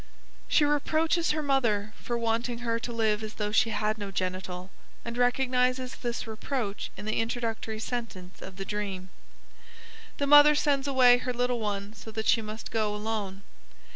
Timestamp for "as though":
3.21-3.51